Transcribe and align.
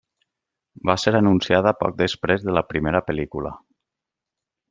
Va 0.89 0.95
ser 1.01 1.11
anunciada 1.17 1.73
poc 1.83 1.99
després 2.01 2.47
de 2.47 2.57
la 2.59 2.65
primera 2.73 3.05
pel·lícula. 3.11 3.55